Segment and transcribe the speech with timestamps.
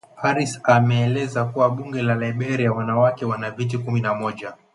[0.17, 4.53] Harris ameeleza kuwa Bunge la Liberia wanawake wana viti kumi na moja